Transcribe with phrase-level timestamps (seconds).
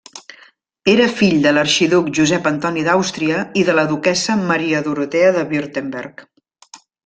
[0.93, 6.29] Era fill de l'arxiduc Josep Antoni d'Àustria i de la duquessa Maria Dorotea de Württemberg.